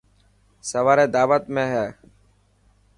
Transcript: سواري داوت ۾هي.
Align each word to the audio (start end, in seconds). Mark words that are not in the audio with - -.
سواري 0.69 1.05
داوت 1.13 1.43
۾هي. 1.55 1.85